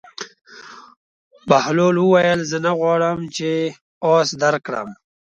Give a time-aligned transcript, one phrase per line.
[1.49, 3.49] بهلول وویل: زه نه غواړم چې
[4.15, 4.89] اس درکړم.